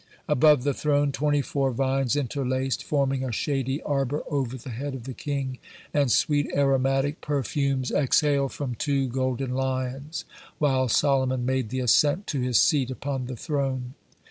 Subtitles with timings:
[0.27, 5.03] Above the throne twenty four vines interlaced, forming a shady arbor over the head of
[5.03, 5.59] the king,
[5.93, 10.25] and sweet aromatic perfumes exhaled from two golden lions,
[10.57, 13.93] while Solomon made the ascent to his seat upon the throne.